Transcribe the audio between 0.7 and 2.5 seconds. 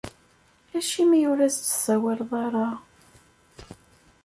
Acimi ur as-d-tsawaleḍ